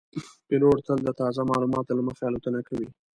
[0.47, 2.87] پیلوټ تل د تازه معلوماتو له مخې الوتنه کوي.